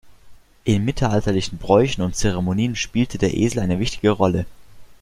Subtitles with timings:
[0.63, 4.47] In mittelalterlichen Bräuchen und Zeremonien spielte der Esel eine wichtige Rolle.